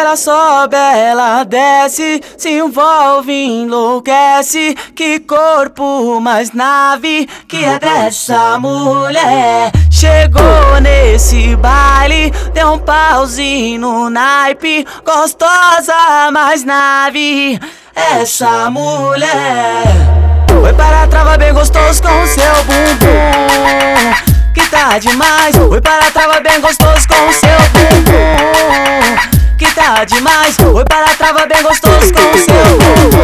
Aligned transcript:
Ela 0.00 0.16
sobe, 0.16 0.76
ela 0.76 1.44
desce, 1.44 2.22
se 2.38 2.48
envolve, 2.48 3.34
enlouquece. 3.34 4.74
Que 4.96 5.20
corpo 5.20 6.18
mais 6.22 6.52
nave 6.52 7.28
que 7.46 7.62
é 7.62 7.78
dessa 7.78 8.58
mulher. 8.58 9.70
Chegou 9.90 10.80
nesse 10.80 11.54
baile, 11.56 12.30
deu 12.54 12.72
um 12.72 12.78
pause 12.78 13.76
no 13.76 14.08
naipe. 14.08 14.86
Gostosa 15.04 16.30
mais 16.32 16.64
nave, 16.64 17.60
essa 17.94 18.70
mulher. 18.70 19.84
Foi 20.48 20.72
para 20.72 21.02
a 21.02 21.08
trava 21.08 21.36
bem 21.36 21.52
gostoso 21.52 22.02
com 22.02 22.26
seu 22.26 22.64
bumbum 22.64 24.30
que 24.54 24.66
tá 24.68 24.98
demais. 24.98 25.54
Oi 25.56 25.80
para 25.80 26.06
a 26.06 26.10
trava 26.10 26.40
bem 26.40 26.60
gostoso 26.60 27.06
com 27.06 27.32
seu 27.32 27.49
tá 30.00 30.04
demais. 30.04 30.56
Oi 30.60 30.84
para 30.84 31.04
a 31.04 31.14
trava 31.14 31.46
bem 31.46 31.62
gostoso 31.62 32.12
com 32.12 32.20
o 32.20 32.38
seu 32.38 32.78
bumbum. 32.78 33.20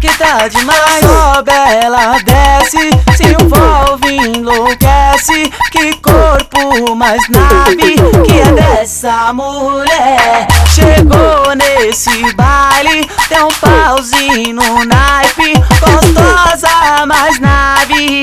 Que 0.00 0.08
tá 0.16 0.48
demais. 0.48 1.00
Sobe, 1.00 1.50
ela 1.82 2.18
desce, 2.24 2.90
se 3.16 3.24
envolve, 3.24 4.16
enlouquece. 4.16 5.50
Que 5.70 5.94
corpo 5.98 6.94
mais 6.96 7.22
nave 7.28 7.94
que 8.26 8.40
é 8.40 8.52
dessa 8.52 9.32
mulher. 9.32 10.48
Chegou 10.74 11.54
nesse 11.54 12.34
baile, 12.34 13.08
deu 13.28 13.46
um 13.46 13.54
pause 13.60 14.52
no 14.52 14.84
naipe. 14.84 15.52
Gostosa 15.80 17.06
mais 17.06 17.38
nave 17.38 18.22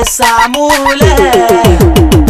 essa 0.00 0.48
mulher 0.48 1.48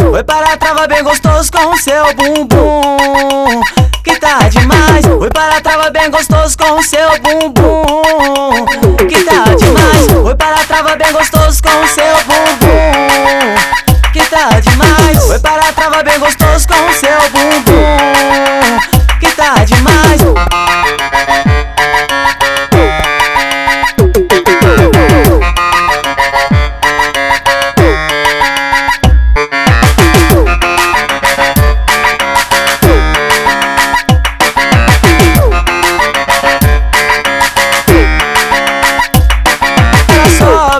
Foi 0.09 0.23
para 0.23 0.53
a 0.53 0.57
trava 0.57 0.87
bem 0.87 1.03
gostoso 1.03 1.51
com 1.51 1.73
o 1.73 1.77
seu 1.77 2.13
bumbum 2.15 3.61
Que 4.03 4.19
tá 4.19 4.49
demais. 4.49 5.05
Foi 5.05 5.29
para 5.29 5.57
a 5.57 5.61
trava 5.61 5.89
bem 5.89 6.11
gostoso 6.11 6.57
com 6.57 6.73
o 6.73 6.83
seu 6.83 7.09
bumbum. 7.21 8.65
Que 9.07 9.23
tá 9.23 9.45
demais. 9.57 10.07
Foi 10.21 10.35
para 10.35 10.55
a 10.55 10.65
trava 10.65 10.95
bem 10.97 11.11
gostoso 11.13 11.61
com 11.63 11.69
o 11.69 11.87
seu 11.87 12.17
bumbum. 12.25 14.11
Que 14.11 14.25
tá 14.25 14.59
demais. 14.59 15.25
Foi 15.25 15.39
para 15.39 15.69
a 15.69 15.73
trava 15.73 16.03
bem 16.03 16.19
gostoso 16.19 16.42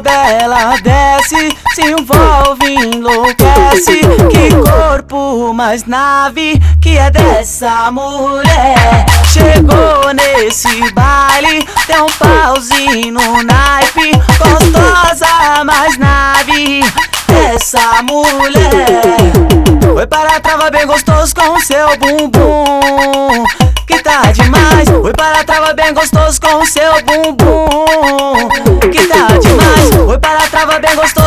ela 0.01 0.75
desce, 0.81 1.55
se 1.75 1.81
envolve, 1.81 2.73
enlouquece. 2.73 3.99
Que 4.31 4.49
corpo 4.55 5.53
mais 5.53 5.85
nave 5.85 6.59
que 6.81 6.97
é 6.97 7.11
dessa 7.11 7.91
mulher. 7.91 9.05
Chegou 9.25 10.11
nesse 10.13 10.91
baile, 10.93 11.67
deu 11.85 12.05
um 12.05 12.11
pause 12.13 13.11
no 13.11 13.43
naipe. 13.43 14.11
Gostosa 14.39 15.63
mais 15.63 15.97
nave, 15.99 16.79
essa 17.53 18.01
mulher. 18.01 19.31
Foi 19.93 20.07
para 20.07 20.37
a 20.37 20.39
trava 20.39 20.71
bem 20.71 20.87
gostoso 20.87 21.35
com 21.35 21.59
seu 21.59 21.87
bumbum. 21.99 23.43
Que 23.85 24.01
tá 24.01 24.23
demais. 24.31 24.89
Foi 24.89 25.13
para 25.13 25.41
a 25.41 25.43
trava 25.43 25.73
bem 25.73 25.93
gostoso 25.93 26.41
com 26.41 26.65
seu 26.65 26.91
bumbum 27.03 28.62
ela 30.43 30.49
trava 30.49 30.79
bem 30.79 30.95
gostoso. 30.95 31.22